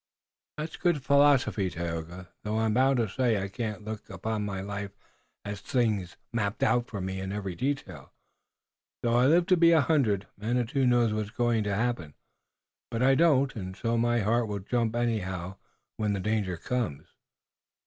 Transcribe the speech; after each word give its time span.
"That's 0.57 0.77
good 0.77 1.03
philosophy, 1.03 1.69
Tayoga, 1.69 2.29
though 2.41 2.57
I'm 2.57 2.73
bound 2.73 2.97
to 2.97 3.07
say 3.07 3.39
I 3.39 3.47
can't 3.47 3.83
look 3.85 4.09
upon 4.09 4.43
my 4.43 4.59
life 4.59 4.89
as 5.45 5.59
a 5.61 5.63
thing 5.63 6.07
mapped 6.33 6.63
out 6.63 6.87
for 6.87 6.99
me 6.99 7.19
in 7.19 7.31
every 7.31 7.53
detail, 7.53 8.11
though 9.03 9.13
I 9.17 9.27
live 9.27 9.45
to 9.45 9.57
be 9.57 9.73
a 9.73 9.81
hundred. 9.81 10.25
Manitou 10.35 10.87
knows 10.87 11.13
what's 11.13 11.29
going 11.29 11.63
to 11.65 11.75
happen, 11.75 12.15
but 12.89 13.03
I 13.03 13.13
don't, 13.13 13.55
and 13.55 13.77
so 13.77 13.95
my 13.95 14.21
heart 14.21 14.47
will 14.47 14.57
jump 14.57 14.95
anyhow 14.95 15.57
when 15.97 16.13
the 16.13 16.19
danger 16.19 16.57
comes. 16.57 17.09